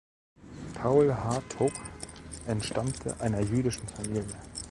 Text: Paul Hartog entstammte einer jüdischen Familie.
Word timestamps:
Paul 0.73 1.13
Hartog 1.13 1.71
entstammte 2.47 3.19
einer 3.21 3.41
jüdischen 3.41 3.87
Familie. 3.87 4.35